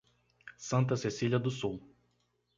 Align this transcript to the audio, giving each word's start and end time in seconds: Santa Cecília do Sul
Santa 0.57 0.97
Cecília 0.97 1.37
do 1.37 1.51
Sul 1.51 1.79